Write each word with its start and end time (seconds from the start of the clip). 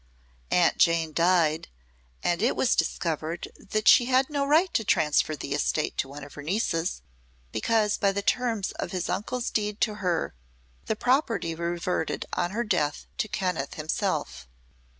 Aunt 0.49 0.79
Jane 0.79 1.13
died 1.13 1.67
and 2.23 2.41
it 2.41 2.55
was 2.55 2.75
discovered 2.75 3.49
that 3.55 3.87
she 3.87 4.05
had 4.05 4.31
no 4.31 4.47
right 4.47 4.73
to 4.73 4.83
transfer 4.83 5.35
the 5.35 5.53
estate 5.53 5.95
to 5.99 6.07
one 6.07 6.23
of 6.23 6.33
her 6.33 6.41
nieces, 6.41 7.03
because 7.51 7.99
by 7.99 8.11
the 8.11 8.23
terms 8.23 8.71
of 8.71 8.93
his 8.93 9.09
uncle's 9.09 9.51
deed 9.51 9.79
to 9.81 9.93
her 10.01 10.33
the 10.87 10.95
property 10.95 11.53
reverted 11.53 12.25
on 12.33 12.49
her 12.49 12.63
death 12.63 13.05
to 13.19 13.27
Kenneth 13.27 13.75
himself. 13.75 14.47